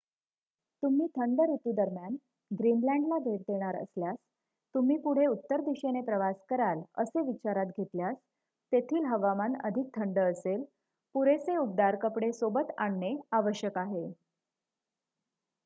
तुम्ही 0.83 1.07
थंड 1.09 1.41
ऋतू 1.49 1.71
दरम्यान 1.73 2.15
ग्रीनलँडला 2.51 3.17
भेट 3.19 3.41
देणार 3.41 3.75
असल्यास 3.75 4.15
तुम्ही 4.75 4.97
पुढे 4.99 5.25
उत्तर 5.25 5.61
दिशेने 5.61 6.01
प्रवास 6.01 6.35
कराल 6.49 6.81
असे 6.97 7.21
विचारात 7.21 7.77
घेतल्यास 7.77 8.15
तेथील 8.71 9.05
हवामान 9.05 9.55
अधिक 9.63 9.89
थंड 9.95 10.19
असेल. 10.19 10.63
पुरेसे 11.15 11.57
उबदार 11.57 11.95
कपडे 12.01 12.31
सोबत 12.33 12.71
आणणे 12.77 13.15
आवश्यक 13.33 13.77
आहे 13.77 14.05